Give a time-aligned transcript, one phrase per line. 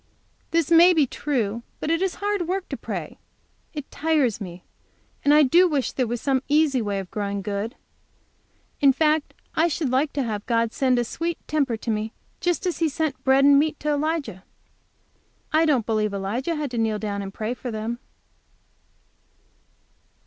[0.49, 3.19] '""This may be true, but it is hard work to pray.
[3.71, 4.63] It tires me.
[5.23, 7.75] And I do wish there was some easy way of growing good.
[8.79, 12.65] In fact I should like to have God send a sweet temper to me just
[12.65, 14.43] as He sent bread and meat to Elijah.
[15.53, 17.99] I don't believe Elijah had to kneel down and pray for them."